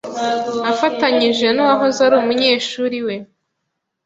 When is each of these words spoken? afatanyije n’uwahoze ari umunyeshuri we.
afatanyije 0.71 1.47
n’uwahoze 1.51 1.99
ari 2.05 2.15
umunyeshuri 2.21 2.99
we. 3.05 3.15